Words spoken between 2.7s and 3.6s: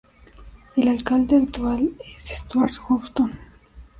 Houston.